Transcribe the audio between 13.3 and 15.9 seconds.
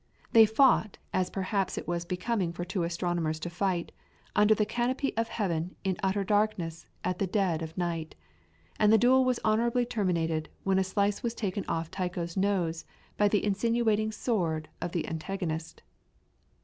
insinuating sword of his antagonist.